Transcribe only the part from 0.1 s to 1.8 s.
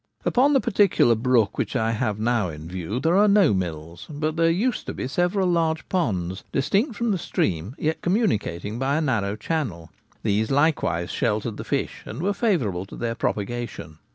Upon the particular brook which